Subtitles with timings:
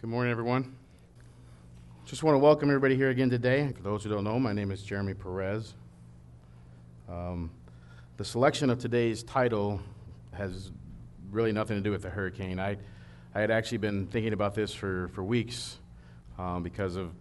[0.00, 0.76] Good morning, everyone.
[2.06, 3.70] Just want to welcome everybody here again today.
[3.76, 5.74] For those who don't know, my name is Jeremy Perez.
[7.06, 7.50] Um,
[8.16, 9.78] the selection of today's title
[10.32, 10.72] has
[11.30, 12.58] really nothing to do with the hurricane.
[12.58, 12.78] I,
[13.34, 15.80] I had actually been thinking about this for, for weeks
[16.38, 17.12] um, because of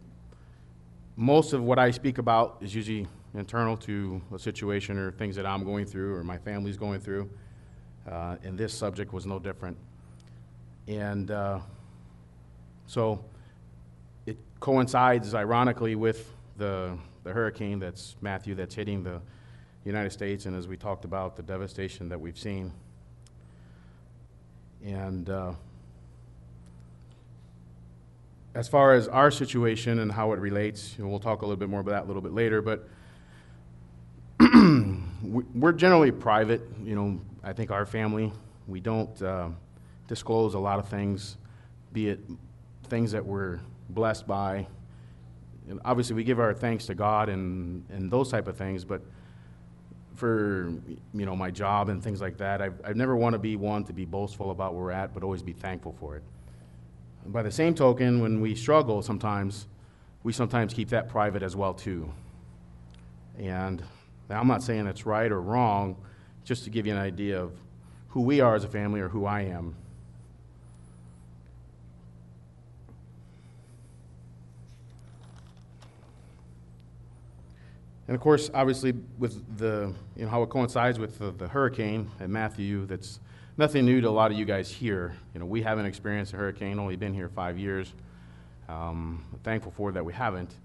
[1.17, 5.45] most of what I speak about is usually internal to a situation or things that
[5.45, 7.29] I'm going through or my family's going through.
[8.09, 9.75] Uh, and this subject was no different.
[10.87, 11.59] And uh,
[12.89, 13.23] so
[14.25, 19.21] it coincides, ironically, with the, the hurricane that's Matthew that's hitting the
[19.85, 22.71] United States, and as we talked about, the devastation that we've seen.
[24.83, 25.51] And uh,
[28.55, 31.69] as far as our situation and how it relates, know, we'll talk a little bit
[31.69, 32.89] more about that a little bit later, but
[35.53, 36.67] we're generally private.
[36.83, 38.33] You know, I think our family,
[38.67, 39.49] we don't uh,
[40.07, 41.37] disclose a lot of things,
[41.93, 42.19] be it
[42.89, 44.67] things that we're blessed by.
[45.69, 49.01] And obviously, we give our thanks to God and, and those type of things, but
[50.15, 50.73] for
[51.13, 53.85] you know my job and things like that, I've, I've never want to be one
[53.85, 56.23] to be boastful about where we're at, but always be thankful for it.
[57.23, 59.67] And by the same token, when we struggle sometimes,
[60.23, 62.11] we sometimes keep that private as well too.
[63.37, 63.81] And
[64.29, 65.95] I'm not saying it's right or wrong,
[66.43, 67.53] just to give you an idea of
[68.09, 69.75] who we are as a family or who I am.
[78.09, 82.09] And of course, obviously, with the you know how it coincides with the, the hurricane
[82.19, 83.19] at Matthew, that's
[83.55, 85.13] nothing new to a lot of you guys here.
[85.35, 87.93] You know, we haven't experienced a hurricane; only been here five years.
[88.67, 90.55] Um, thankful for that we haven't.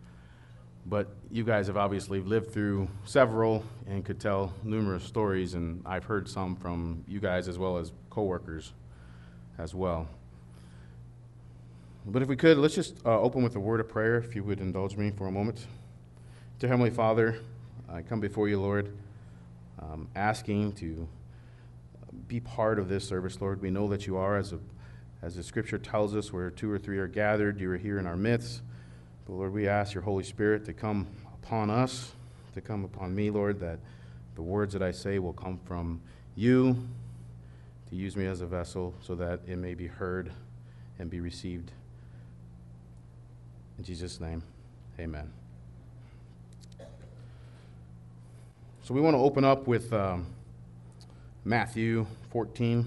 [0.87, 6.05] But you guys have obviously lived through several and could tell numerous stories, and I've
[6.05, 8.73] heard some from you guys as well as coworkers
[9.59, 10.09] as well.
[12.07, 14.43] But if we could, let's just uh, open with a word of prayer, if you
[14.45, 15.67] would indulge me for a moment.
[16.61, 17.41] Dear Heavenly Father,
[17.93, 18.97] I come before you, Lord,
[19.83, 21.09] um, asking to
[22.29, 23.61] be part of this service, Lord.
[23.61, 24.61] We know that you are, as, a,
[25.21, 28.07] as the scripture tells us, where two or three are gathered, you are here in
[28.07, 28.63] our midst.
[29.27, 31.09] But Lord, we ask your Holy Spirit to come
[31.43, 32.13] upon us,
[32.55, 33.81] to come upon me, Lord, that
[34.37, 36.01] the words that I say will come from
[36.37, 36.87] you,
[37.91, 40.31] to use me as a vessel so that it may be heard
[41.01, 41.73] and be received.
[43.77, 44.45] In Jesus' name,
[45.01, 45.44] amen.
[48.85, 50.27] So we want to open up with um,
[51.43, 52.85] Matthew 14,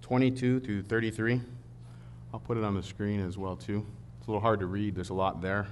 [0.00, 1.40] 22 through 33.
[2.32, 3.84] I'll put it on the screen as well too.
[4.18, 4.94] It's a little hard to read.
[4.94, 5.66] There's a lot there.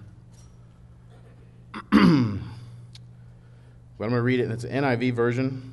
[1.72, 2.41] but I'm
[3.96, 4.50] going to read it.
[4.50, 5.72] It's an NIV version.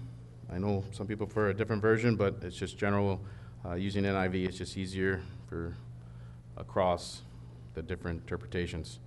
[0.53, 3.19] I know some people prefer a different version, but it's just general.
[3.65, 5.75] Uh, using NIV, it's just easier for
[6.57, 7.23] across
[7.73, 8.99] the different interpretations.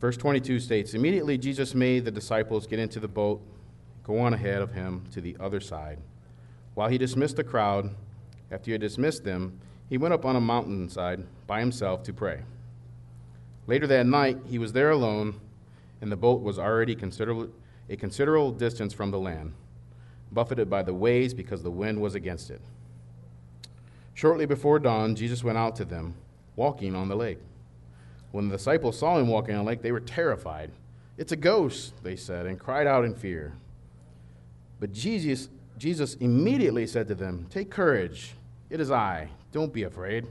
[0.00, 3.40] Verse 22 states Immediately Jesus made the disciples get into the boat,
[4.04, 5.98] go on ahead of him to the other side.
[6.74, 7.90] While he dismissed the crowd,
[8.50, 12.42] after he had dismissed them, he went up on a mountainside by himself to pray.
[13.66, 15.40] Later that night, he was there alone,
[16.00, 17.48] and the boat was already considerable,
[17.90, 19.52] a considerable distance from the land,
[20.30, 22.60] buffeted by the waves because the wind was against it.
[24.14, 26.14] Shortly before dawn, Jesus went out to them,
[26.56, 27.38] walking on the lake.
[28.32, 30.70] When the disciples saw him walking on the lake, they were terrified.
[31.16, 33.54] It's a ghost, they said, and cried out in fear.
[34.80, 38.34] But Jesus, Jesus immediately said to them, Take courage.
[38.70, 39.28] It is I.
[39.50, 40.26] Don't be afraid.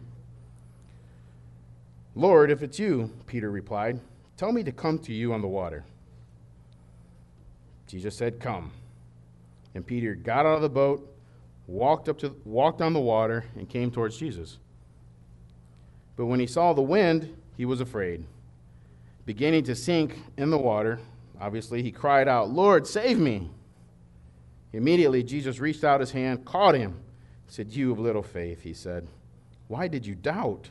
[2.16, 4.00] Lord, if it's you, Peter replied,
[4.38, 5.84] tell me to come to you on the water.
[7.88, 8.72] Jesus said, Come.
[9.76, 11.16] And Peter got out of the boat,
[11.68, 14.58] walked up to walked on the water, and came towards Jesus.
[16.16, 18.24] But when he saw the wind, he was afraid.
[19.26, 21.00] Beginning to sink in the water,
[21.42, 23.50] obviously, he cried out, Lord, save me.
[24.72, 27.00] Immediately, Jesus reached out his hand, caught him,
[27.48, 29.08] said, You of little faith, he said,
[29.68, 30.70] Why did you doubt?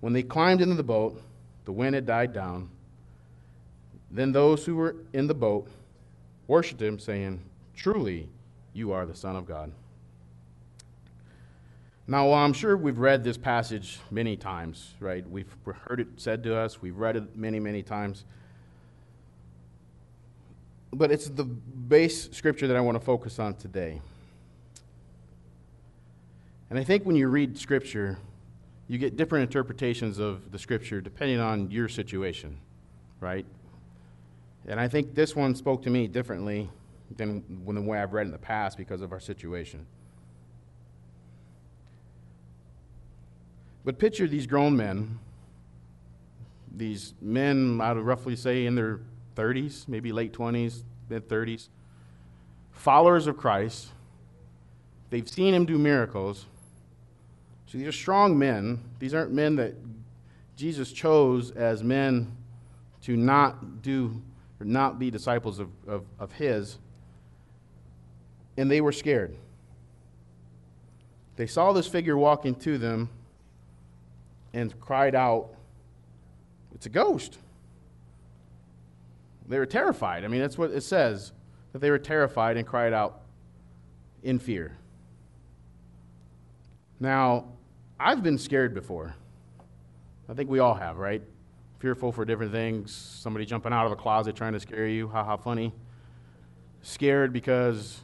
[0.00, 1.22] When they climbed into the boat,
[1.64, 2.70] the wind had died down.
[4.10, 5.68] Then those who were in the boat
[6.46, 7.40] worshiped him, saying,
[7.74, 8.28] Truly,
[8.72, 9.72] you are the Son of God.
[12.06, 15.28] Now, I'm sure we've read this passage many times, right?
[15.28, 15.48] We've
[15.88, 18.24] heard it said to us, we've read it many, many times.
[20.92, 24.02] But it's the base scripture that I want to focus on today.
[26.68, 28.18] And I think when you read scripture,
[28.86, 32.58] you get different interpretations of the scripture depending on your situation,
[33.20, 33.46] right?
[34.66, 36.68] And I think this one spoke to me differently
[37.16, 39.86] than the way I've read in the past because of our situation.
[43.84, 45.18] But picture these grown men,
[46.74, 49.00] these men, I would roughly say in their
[49.36, 51.68] 30s, maybe late 20s, mid 30s,
[52.72, 53.88] followers of Christ.
[55.10, 56.46] They've seen him do miracles.
[57.66, 58.82] So these are strong men.
[58.98, 59.74] These aren't men that
[60.56, 62.34] Jesus chose as men
[63.02, 64.22] to not do
[64.60, 66.78] or not be disciples of, of, of his.
[68.56, 69.36] And they were scared.
[71.36, 73.10] They saw this figure walking to them
[74.54, 75.50] and cried out,
[76.74, 77.38] It's a ghost.
[79.46, 80.24] They were terrified.
[80.24, 81.32] I mean, that's what it says
[81.72, 83.20] that they were terrified and cried out
[84.22, 84.78] in fear.
[86.98, 87.48] Now,
[88.00, 89.14] I've been scared before.
[90.28, 91.20] I think we all have, right?
[91.80, 92.94] Fearful for different things.
[92.94, 95.08] Somebody jumping out of a closet trying to scare you.
[95.08, 95.74] Ha ha, funny.
[96.80, 98.00] Scared because,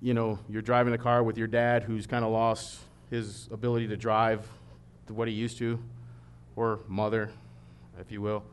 [0.00, 2.80] you know, you're driving the car with your dad who's kind of lost
[3.10, 4.48] his ability to drive
[5.08, 5.78] what he used to,
[6.56, 7.30] or mother,
[8.00, 8.44] if you will.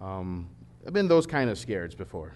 [0.00, 0.48] Um,
[0.86, 2.32] I've been those kind of scares before.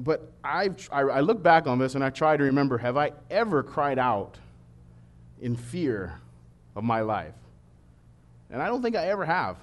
[0.00, 3.12] But I've, I, I look back on this and I try to remember have I
[3.30, 4.38] ever cried out
[5.40, 6.18] in fear
[6.74, 7.34] of my life?
[8.50, 9.56] And I don't think I ever have.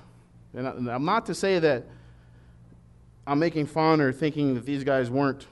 [0.53, 1.83] And, I, am not to say that
[3.27, 5.47] I'm making fun or thinking that these guys weren't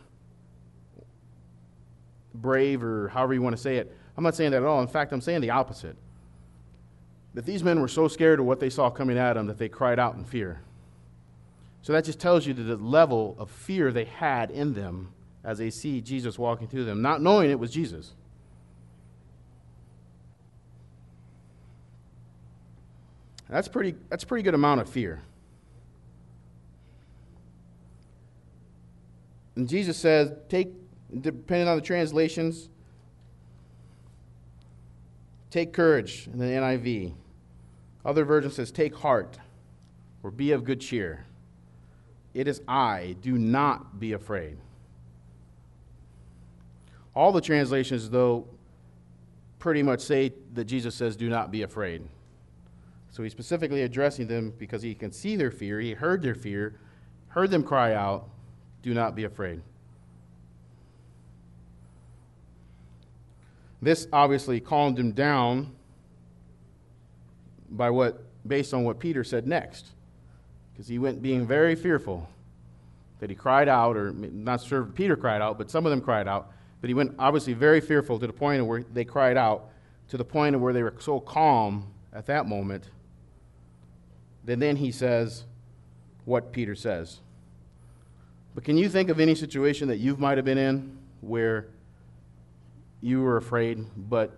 [2.33, 3.95] brave or however you want to say it.
[4.18, 4.81] I'm not saying that at all.
[4.81, 5.95] In fact, I'm saying the opposite.
[7.34, 9.70] That these men were so scared of what they saw coming at them that they
[9.70, 10.62] cried out in fear.
[11.81, 15.70] So that just tells you the level of fear they had in them as they
[15.70, 18.14] see Jesus walking through them, not knowing it was Jesus.
[23.50, 25.22] That's pretty that's a pretty good amount of fear.
[29.56, 30.70] And Jesus says, take
[31.22, 32.70] depending on the translations,
[35.50, 37.13] take courage in the NIV.
[38.06, 39.38] Other version says, take heart
[40.24, 41.25] or be of good cheer.
[42.34, 43.16] It is I.
[43.22, 44.57] Do not be afraid.
[47.16, 48.48] All the translations, though,
[49.57, 52.04] pretty much say that Jesus says, Do not be afraid.
[53.12, 55.80] So he's specifically addressing them because he can see their fear.
[55.80, 56.80] He heard their fear,
[57.30, 58.30] heard them cry out,
[58.84, 59.62] Do not be afraid.
[63.81, 65.74] This obviously calmed him down
[67.70, 69.92] by what, based on what Peter said next
[70.80, 72.30] because he went being very fearful
[73.20, 76.00] that he cried out, or not sure if Peter cried out, but some of them
[76.00, 76.54] cried out.
[76.80, 79.72] But he went obviously very fearful to the point of where they cried out,
[80.08, 82.86] to the point of where they were so calm at that moment.
[84.46, 85.44] Then then he says
[86.24, 87.20] what Peter says.
[88.56, 91.68] But can you think of any situation that you might have been in where
[93.01, 94.38] you were afraid, but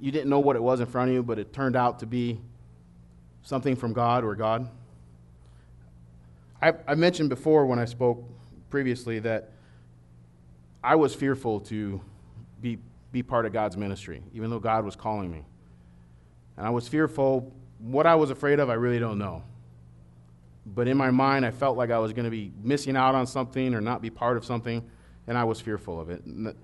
[0.00, 2.06] you didn't know what it was in front of you, but it turned out to
[2.06, 2.40] be
[3.42, 4.68] something from God or God?
[6.60, 8.22] I, I mentioned before when I spoke
[8.70, 9.50] previously that
[10.82, 12.00] I was fearful to
[12.60, 12.78] be,
[13.12, 15.42] be part of God's ministry, even though God was calling me.
[16.56, 17.52] And I was fearful.
[17.78, 19.42] What I was afraid of, I really don't know.
[20.66, 23.26] But in my mind, I felt like I was going to be missing out on
[23.26, 24.82] something or not be part of something,
[25.26, 26.24] and I was fearful of it.
[26.24, 26.54] And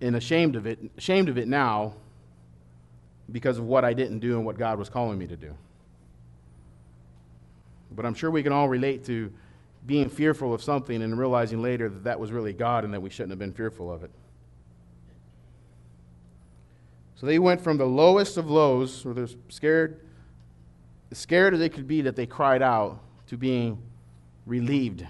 [0.00, 1.94] ashamed of it, ashamed of it now
[3.30, 5.54] because of what I didn't do and what God was calling me to do.
[7.90, 9.32] But I'm sure we can all relate to
[9.86, 13.10] being fearful of something and realizing later that that was really God and that we
[13.10, 14.10] shouldn't have been fearful of it.
[17.16, 20.00] So they went from the lowest of lows, where they're scared,
[21.10, 23.78] as scared as they could be that they cried out, to being
[24.46, 25.06] relieved.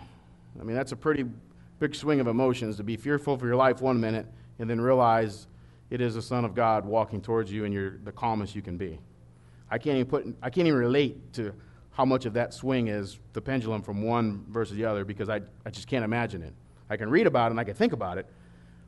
[0.60, 1.24] I mean, that's a pretty
[1.80, 4.26] big swing of emotions to be fearful for your life one minute
[4.58, 5.46] and then realize
[5.90, 8.76] it is the Son of God walking towards you and you're the calmest you can
[8.76, 8.98] be.
[9.70, 11.52] I can't even put, I can't even relate to
[11.92, 15.40] how much of that swing is the pendulum from one versus the other because I,
[15.64, 16.52] I just can't imagine it.
[16.90, 18.26] I can read about it and I can think about it,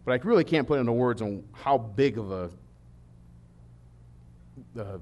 [0.04, 2.50] but I really can't put into words on how big of a,
[4.76, 5.00] a,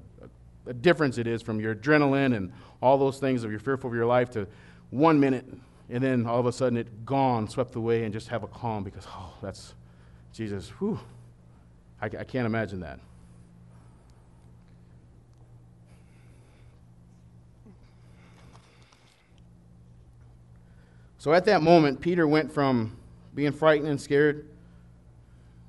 [0.67, 3.95] a difference it is from your adrenaline and all those things of you're fearful of
[3.95, 4.47] your life to
[4.91, 5.45] one minute
[5.89, 8.83] and then all of a sudden it gone, swept away, and just have a calm
[8.83, 9.75] because, oh, that's
[10.35, 10.67] Jesus.
[10.79, 10.99] Whew.
[12.01, 12.99] I, I can't imagine that.
[21.17, 22.97] So at that moment, Peter went from
[23.33, 24.45] being frightened and scared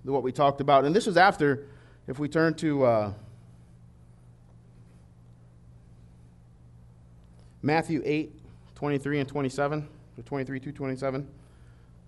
[0.05, 0.85] to what we talked about.
[0.85, 1.69] And this was after,
[2.09, 3.13] if we turn to uh,
[7.63, 8.33] Matthew 8,
[8.75, 11.29] 23 and 27, or 23 to 27.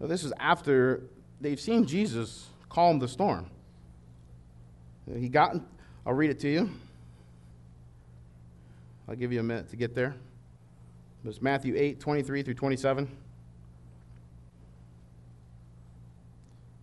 [0.00, 1.04] Now, this is after
[1.40, 3.50] they've seen Jesus calm the storm.
[5.16, 5.57] He got,
[6.07, 6.71] I'll read it to you.
[9.09, 10.14] I'll give you a minute to get there.
[11.25, 13.09] It's Matthew 8, 23 through 27.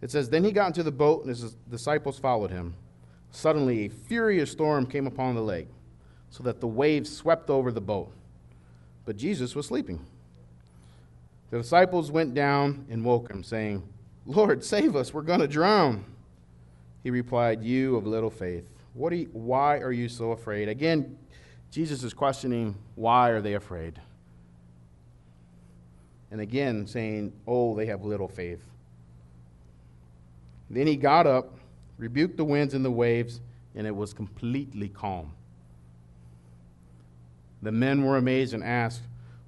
[0.01, 2.75] It says, Then he got into the boat, and his disciples followed him.
[3.31, 5.67] Suddenly, a furious storm came upon the lake,
[6.29, 8.11] so that the waves swept over the boat.
[9.05, 10.05] But Jesus was sleeping.
[11.51, 13.83] The disciples went down and woke him, saying,
[14.25, 16.03] Lord, save us, we're going to drown.
[17.03, 20.67] He replied, You of little faith, what are you, why are you so afraid?
[20.67, 21.17] Again,
[21.69, 24.01] Jesus is questioning, Why are they afraid?
[26.31, 28.65] And again, saying, Oh, they have little faith.
[30.69, 31.59] Then he got up,
[31.97, 33.39] rebuked the winds and the waves,
[33.75, 35.33] and it was completely calm.
[37.61, 39.01] The men were amazed and asked,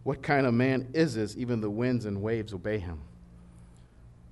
[0.03, 1.35] What kind of man is this?
[1.35, 3.01] Even the winds and waves obey him.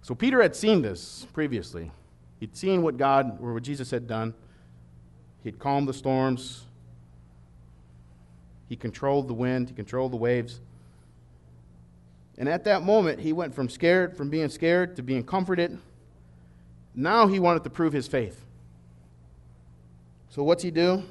[0.05, 1.91] So Peter had seen this previously.
[2.39, 4.35] He'd seen what God or what Jesus had done.
[5.43, 6.65] He'd calmed the storms.
[8.69, 10.61] He controlled the wind, he controlled the waves.
[12.37, 15.75] And at that moment, he went from scared, from being scared to being comforted.
[16.93, 18.45] Now he wanted to prove his faith.
[20.29, 21.01] So what's he do?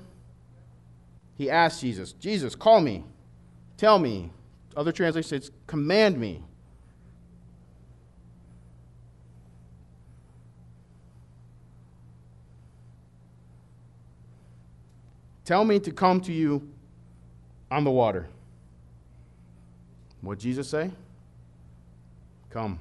[1.37, 3.03] He asked Jesus, Jesus, call me.
[3.77, 4.31] Tell me.
[4.77, 6.45] Other translations command me.
[15.45, 16.69] Tell me to come to you
[17.71, 18.27] on the water.
[20.23, 20.91] What Jesus say?
[22.51, 22.79] Come.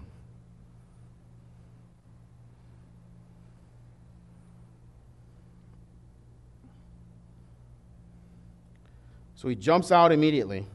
[9.35, 10.65] So he jumps out immediately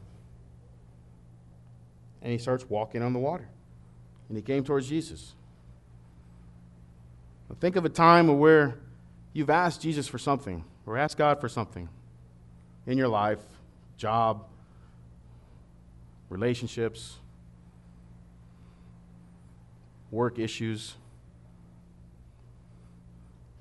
[2.21, 3.47] and he starts walking on the water.
[4.27, 5.33] And he came towards Jesus.
[7.49, 8.75] Now think of a time where
[9.33, 11.87] you've asked Jesus for something or ask God for something
[12.85, 13.39] in your life
[13.95, 14.45] job,
[16.29, 17.17] relationships,
[20.11, 20.95] work issues,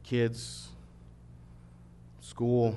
[0.02, 0.68] kids,
[2.20, 2.74] school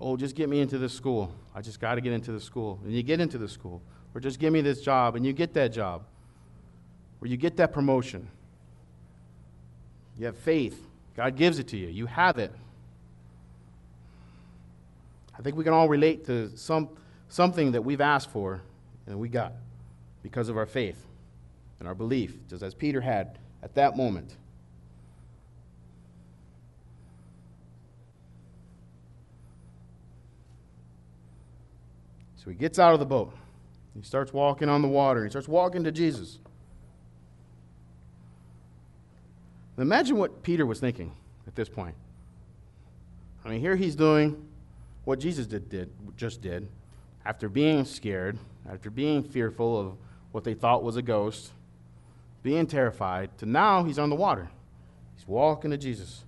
[0.00, 1.32] oh, just get me into this school.
[1.54, 2.78] I just got to get into the school.
[2.84, 3.80] And you get into the school.
[4.14, 6.04] Or just give me this job, and you get that job.
[7.20, 8.28] Or you get that promotion.
[10.18, 10.86] You have faith.
[11.16, 11.88] God gives it to you.
[11.88, 12.52] You have it.
[15.44, 16.88] I think we can all relate to some,
[17.28, 18.62] something that we've asked for
[19.06, 19.52] and we got
[20.22, 21.04] because of our faith
[21.78, 24.36] and our belief, just as Peter had at that moment.
[32.36, 33.36] So he gets out of the boat.
[33.94, 35.24] He starts walking on the water.
[35.24, 36.38] He starts walking to Jesus.
[39.76, 41.12] imagine what Peter was thinking
[41.46, 41.96] at this point.
[43.44, 44.42] I mean, here he's doing
[45.04, 46.68] what Jesus did, did, just did.
[47.24, 48.38] After being scared,
[48.70, 49.96] after being fearful of
[50.32, 51.52] what they thought was a ghost,
[52.42, 54.48] being terrified, to now he's on the water.
[55.16, 56.24] He's walking to Jesus.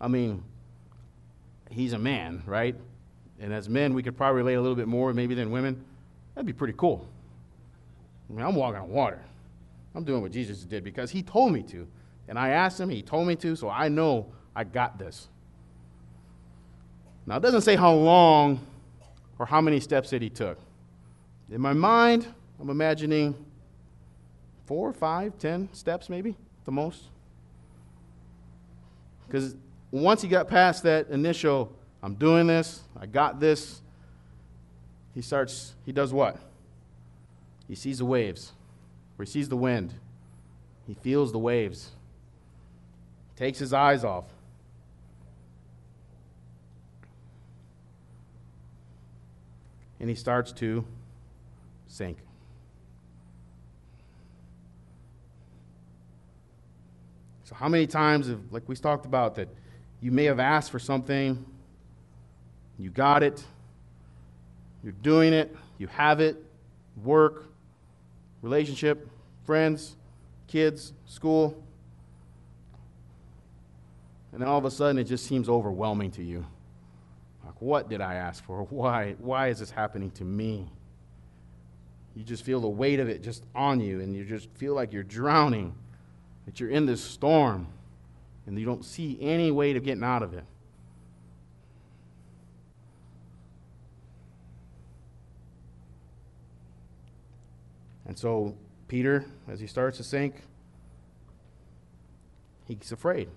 [0.00, 0.42] I mean,
[1.70, 2.74] he's a man, right?
[3.38, 5.84] And as men, we could probably relate a little bit more maybe than women.
[6.34, 7.06] That'd be pretty cool.
[8.28, 9.20] I mean, I'm walking on water.
[9.94, 11.86] I'm doing what Jesus did because he told me to.
[12.28, 15.28] And I asked him, he told me to, so I know I got this.
[17.26, 18.66] Now, it doesn't say how long
[19.38, 20.58] or how many steps that he took.
[21.50, 22.26] In my mind,
[22.60, 23.34] I'm imagining
[24.66, 27.02] four, five, ten steps maybe, the most.
[29.26, 29.56] Because
[29.90, 31.72] once he got past that initial
[32.02, 32.82] I'm doing this.
[32.98, 33.80] I got this.
[35.14, 36.36] He starts, he does what?
[37.68, 38.52] He sees the waves,
[39.18, 39.94] or he sees the wind.
[40.86, 41.90] He feels the waves.
[43.36, 44.24] Takes his eyes off.
[50.00, 50.84] And he starts to
[51.86, 52.18] sink.
[57.44, 59.48] So, how many times, have, like we talked about, that
[60.00, 61.44] you may have asked for something
[62.80, 63.44] you got it.
[64.82, 65.54] You're doing it.
[65.76, 66.42] You have it.
[67.04, 67.44] Work,
[68.40, 69.06] relationship,
[69.44, 69.96] friends,
[70.48, 71.62] kids, school.
[74.32, 76.46] And then all of a sudden it just seems overwhelming to you.
[77.60, 78.64] What did I ask for?
[78.64, 79.14] Why?
[79.18, 80.66] Why is this happening to me?
[82.16, 84.92] You just feel the weight of it just on you, and you just feel like
[84.92, 85.74] you're drowning,
[86.46, 87.68] that you're in this storm,
[88.46, 90.44] and you don't see any way of getting out of it.
[98.06, 98.56] And so
[98.88, 100.34] Peter, as he starts to sink,
[102.66, 103.28] he's afraid.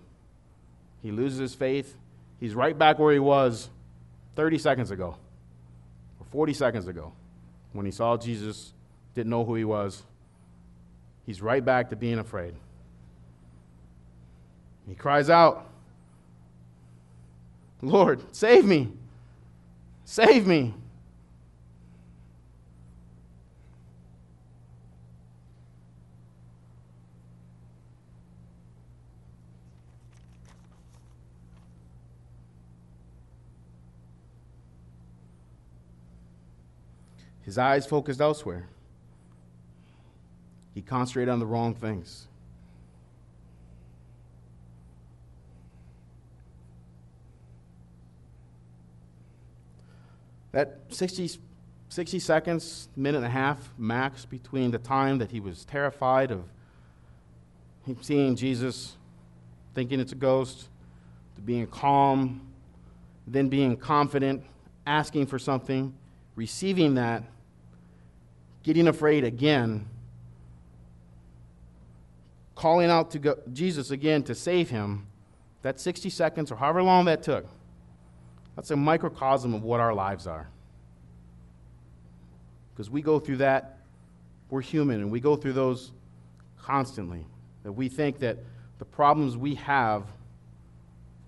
[1.04, 1.96] He loses his faith.
[2.40, 3.70] He's right back where he was
[4.36, 5.16] 30 seconds ago
[6.20, 7.14] or 40 seconds ago
[7.74, 8.74] when he saw Jesus,
[9.16, 10.04] didn't know who he was.
[11.26, 12.54] He's right back to being afraid.
[14.88, 15.70] He cries out,
[17.82, 18.92] Lord, save me!
[20.06, 20.74] Save me!
[37.54, 38.68] His eyes focused elsewhere.
[40.74, 42.26] He concentrated on the wrong things.
[50.52, 51.38] That 60,
[51.90, 56.46] 60 seconds, minute and a half max between the time that he was terrified of
[58.02, 58.96] seeing Jesus,
[59.76, 60.70] thinking it's a ghost,
[61.36, 62.42] to being calm,
[63.28, 64.44] then being confident,
[64.88, 65.94] asking for something,
[66.36, 67.22] receiving that,
[68.64, 69.86] getting afraid again,
[72.56, 75.06] calling out to go, Jesus again to save him,
[75.62, 77.46] that 60 seconds or however long that took,
[78.56, 80.48] that's a microcosm of what our lives are.
[82.74, 83.80] Because we go through that,
[84.50, 85.92] we're human, and we go through those
[86.62, 87.26] constantly.
[87.64, 88.38] That we think that
[88.80, 90.04] the problems we have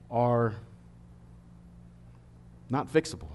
[0.09, 0.55] are
[2.69, 3.34] not fixable.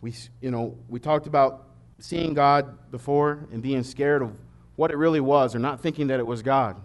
[0.00, 1.66] We, you know, we talked about
[1.98, 4.38] seeing God before and being scared of
[4.76, 6.80] what it really was or not thinking that it was God.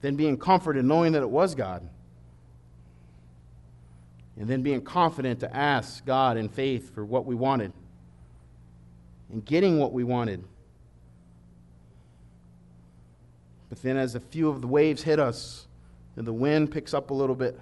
[0.00, 1.88] Then being comforted knowing that it was God.
[4.36, 7.72] And then being confident to ask God in faith for what we wanted.
[9.32, 10.44] And getting what we wanted.
[13.68, 15.66] But then, as a few of the waves hit us
[16.16, 17.58] and the wind picks up a little bit,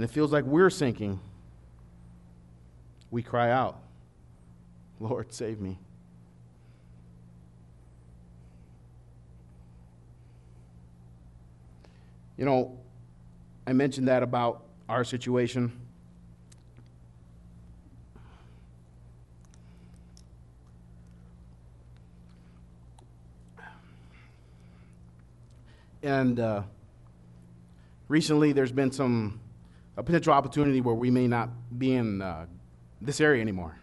[0.00, 1.20] and it feels like we're sinking,
[3.10, 3.76] we cry out,
[4.98, 5.78] Lord, save me.
[12.38, 12.78] You know,
[13.66, 15.70] I mentioned that about our situation.
[26.02, 26.62] And uh,
[28.08, 29.40] recently, there's been some
[29.96, 32.46] a potential opportunity where we may not be in uh,
[33.00, 33.76] this area anymore.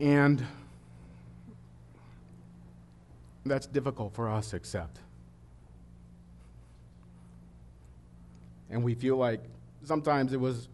[0.00, 0.44] And
[3.44, 4.98] that's difficult for us to accept.
[8.68, 9.40] And we feel like
[9.84, 10.68] sometimes it was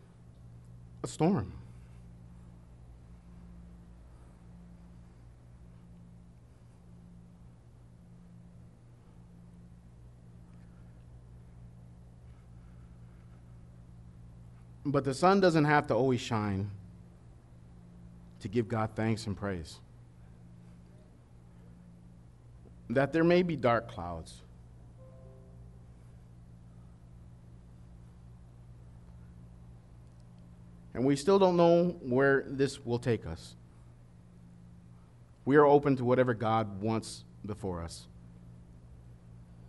[1.04, 1.52] a storm.
[14.84, 16.70] But the sun doesn't have to always shine
[18.42, 19.78] to give God thanks and praise.
[22.90, 24.42] That there may be dark clouds.
[30.94, 33.54] And we still don't know where this will take us.
[35.44, 38.06] We are open to whatever God wants before us.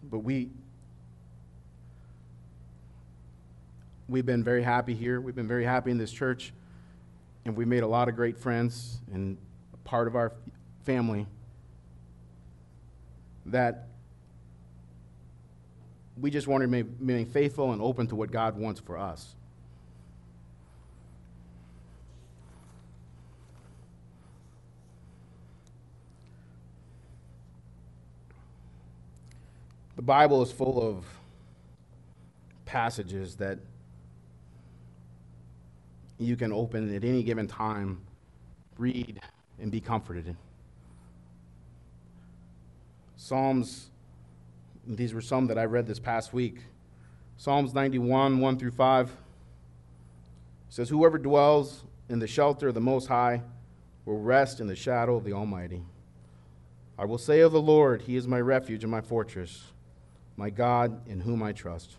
[0.03, 0.49] But we
[4.09, 5.21] we've been very happy here.
[5.21, 6.51] We've been very happy in this church
[7.45, 9.37] and we made a lot of great friends and
[9.83, 10.31] part of our
[10.83, 11.27] family
[13.45, 13.87] that
[16.19, 19.35] we just wanted to remain faithful and open to what God wants for us.
[29.95, 31.05] The Bible is full of
[32.65, 33.59] passages that
[36.23, 38.01] you can open at any given time
[38.77, 39.19] read,
[39.59, 40.35] and be comforted.
[43.15, 43.89] Psalms,
[44.85, 46.57] these were some that I read this past week.
[47.37, 49.11] Psalms 91, 1 through 5
[50.69, 53.41] says, Whoever dwells in the shelter of the Most High
[54.05, 55.83] will rest in the shadow of the Almighty.
[56.97, 59.63] I will say of the Lord, He is my refuge and my fortress,
[60.35, 61.95] my God in whom I trust.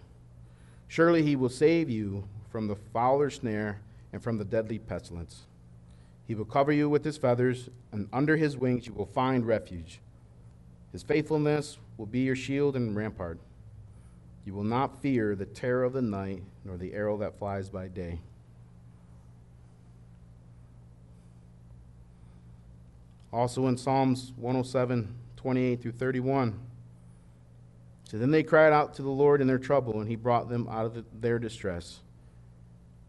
[0.86, 3.80] Surely He will save you from the fowler's snare
[4.14, 5.42] and from the deadly pestilence.
[6.28, 10.00] He will cover you with His feathers, and under His wings you will find refuge.
[10.92, 13.40] His faithfulness will be your shield and rampart.
[14.46, 17.88] You will not fear the terror of the night, nor the arrow that flies by
[17.88, 18.20] day.
[23.32, 26.60] Also in Psalms 107, 28 through 31.
[28.04, 30.68] So then they cried out to the Lord in their trouble, and he brought them
[30.70, 31.98] out of the, their distress.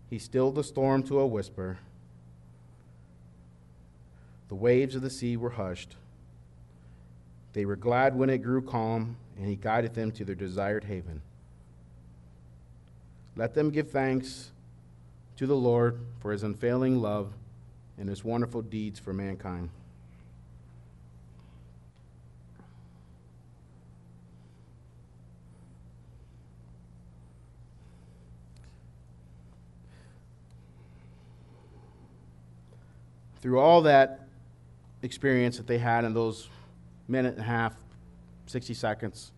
[0.09, 1.79] He stilled the storm to a whisper.
[4.47, 5.95] The waves of the sea were hushed.
[7.53, 11.21] They were glad when it grew calm, and he guided them to their desired haven.
[13.35, 14.51] Let them give thanks
[15.37, 17.33] to the Lord for his unfailing love
[17.97, 19.69] and his wonderful deeds for mankind.
[33.45, 34.21] Through all that
[35.03, 36.49] experience that they had in those
[37.08, 37.75] minute and a half,
[38.47, 39.31] 60 seconds,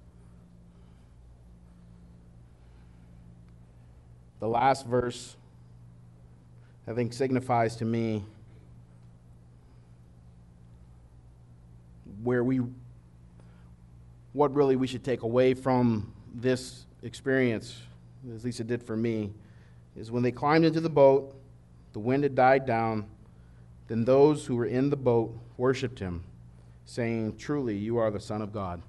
[4.39, 5.35] the last verse,
[6.87, 8.23] I think, signifies to me
[12.23, 12.61] where we,
[14.31, 17.81] what really we should take away from this experience,
[18.33, 19.33] at least it did for me,
[19.97, 21.35] is when they climbed into the boat,
[21.91, 23.05] the wind had died down
[23.87, 26.23] then those who were in the boat worshipped him,
[26.85, 28.81] saying, Truly, you are the Son of God.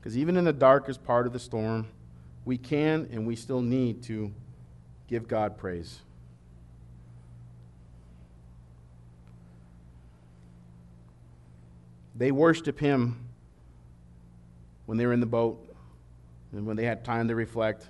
[0.00, 1.86] Because even in the darkest part of the storm,
[2.44, 4.32] we can and we still need to
[5.08, 6.00] give God praise.
[12.14, 13.28] They worship him
[14.86, 15.67] when they were in the boat
[16.52, 17.86] and when they had time to reflect.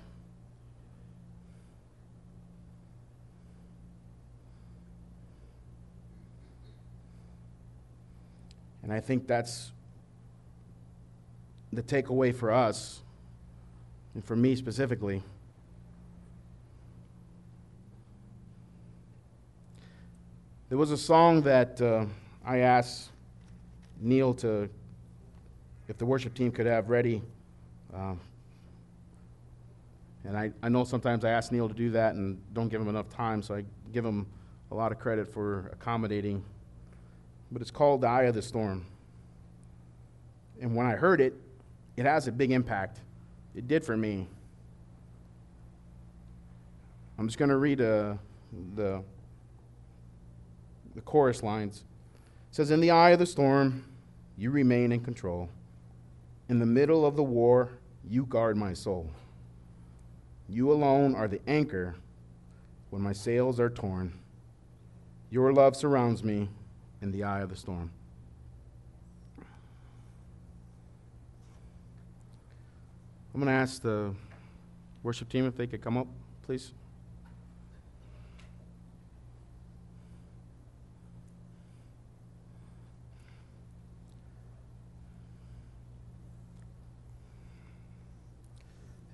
[8.83, 9.71] And I think that's
[11.71, 13.01] the takeaway for us,
[14.15, 15.21] and for me specifically.
[20.69, 22.05] There was a song that uh,
[22.45, 23.09] I asked
[23.99, 24.69] Neil to,
[25.87, 27.21] if the worship team could have ready.
[27.93, 28.13] Uh,
[30.25, 32.89] and I, I know sometimes I ask Neil to do that and don't give him
[32.89, 34.27] enough time, so I give him
[34.71, 36.43] a lot of credit for accommodating.
[37.51, 38.85] But it's called The Eye of the Storm.
[40.61, 41.33] And when I heard it,
[41.95, 42.99] it has a big impact.
[43.55, 44.27] It did for me.
[47.17, 48.15] I'm just going to read uh,
[48.75, 49.03] the,
[50.95, 51.83] the chorus lines.
[52.51, 53.85] It says, In the eye of the storm,
[54.37, 55.49] you remain in control.
[56.49, 57.71] In the middle of the war,
[58.07, 59.09] you guard my soul.
[60.51, 61.95] You alone are the anchor
[62.89, 64.13] when my sails are torn.
[65.29, 66.49] Your love surrounds me
[67.01, 67.91] in the eye of the storm.
[73.33, 74.13] I'm going to ask the
[75.03, 76.07] worship team if they could come up,
[76.45, 76.71] please.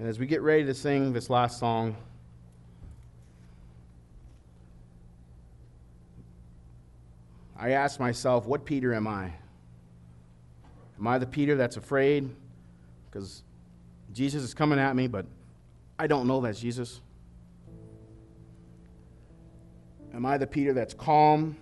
[0.05, 1.95] And as we get ready to sing this last song,
[7.57, 9.33] I ask myself, what Peter am I?
[10.99, 12.29] Am I the Peter that's afraid?
[13.09, 13.41] Because
[14.13, 15.25] Jesus is coming at me, but
[15.97, 17.01] I don't know that's Jesus.
[20.13, 21.57] Am I the Peter that's calm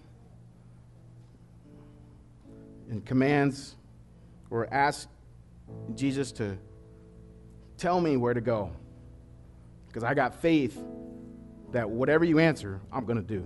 [2.89, 3.77] and commands
[4.49, 5.07] or asks
[5.95, 6.57] Jesus to
[7.83, 8.71] Tell me where to go.
[9.89, 10.81] Because I got faith
[11.73, 13.45] that whatever you answer, I'm going to do.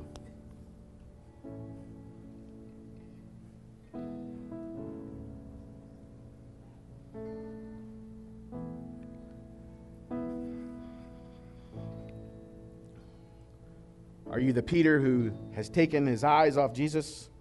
[14.30, 17.32] Are you the Peter who has taken his eyes off Jesus?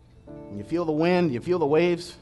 [0.48, 2.16] And you feel the wind, you feel the waves?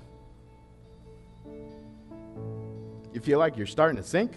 [3.13, 4.33] You feel like you're starting to sink?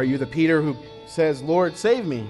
[0.00, 2.26] Are you the Peter who says, Lord, save me?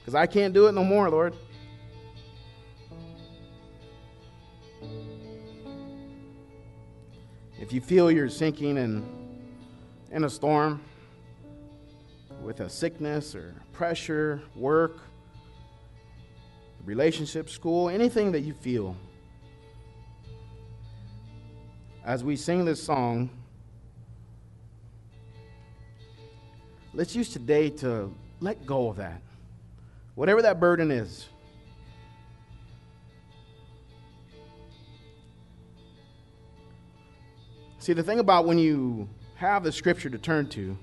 [0.00, 1.32] Because I can't do it no more, Lord.
[7.60, 9.08] If you feel you're sinking in,
[10.10, 10.82] in a storm
[12.42, 14.98] with a sickness or pressure, work,
[16.84, 18.96] relationship, school, anything that you feel,
[22.04, 23.30] as we sing this song,
[27.00, 29.22] let's use today to let go of that.
[30.16, 31.30] Whatever that burden is.
[37.78, 40.76] See, the thing about when you have the scripture to turn to,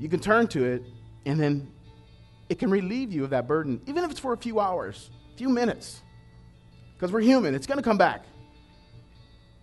[0.00, 0.82] you can turn to it
[1.26, 1.70] and then
[2.48, 5.38] it can relieve you of that burden, even if it's for a few hours, a
[5.38, 6.02] few minutes.
[6.94, 8.24] Because we're human, it's going to come back.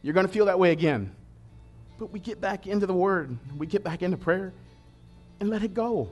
[0.01, 1.13] You're going to feel that way again.
[1.97, 4.53] But we get back into the Word, we get back into prayer,
[5.39, 6.09] and let it go.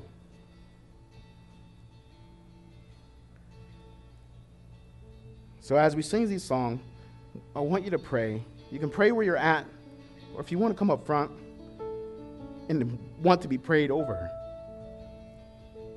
[5.59, 6.79] So as we sing these songs,
[7.55, 8.41] I want you to pray.
[8.71, 9.65] You can pray where you're at,
[10.33, 11.29] or if you want to come up front
[12.69, 14.29] and want to be prayed over,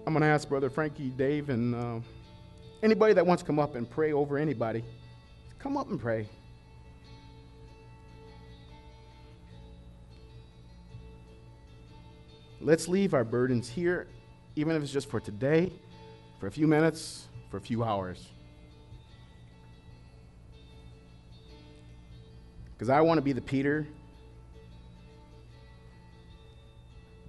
[0.06, 2.00] I'm going to ask Brother Frankie, Dave, and uh,
[2.82, 4.84] anybody that wants to come up and pray over anybody,
[5.60, 6.26] come up and pray.
[12.70, 14.06] Let's leave our burdens here,
[14.54, 15.72] even if it's just for today,
[16.38, 18.28] for a few minutes, for a few hours.
[22.72, 23.88] Because I want to be the Peter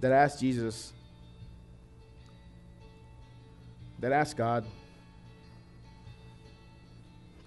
[0.00, 0.92] that asked Jesus,
[3.98, 4.64] that asked God,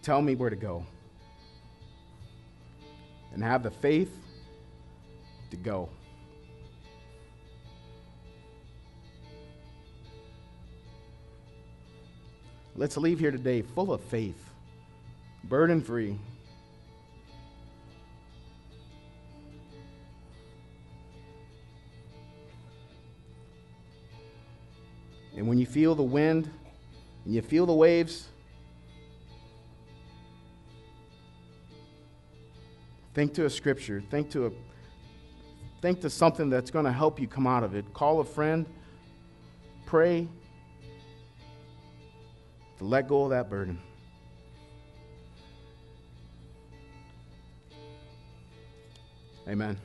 [0.02, 0.86] tell me where to go.
[3.34, 4.14] And have the faith
[5.52, 5.88] to go.
[12.78, 14.50] Let's leave here today full of faith,
[15.46, 16.20] burden free.
[25.38, 26.50] And when you feel the wind
[27.24, 28.28] and you feel the waves,
[33.14, 34.52] think to a scripture, think to a
[35.82, 37.94] think to something that's going to help you come out of it.
[37.94, 38.66] Call a friend,
[39.86, 40.28] pray,
[42.78, 43.80] to let go of that burden.
[49.48, 49.78] Amen.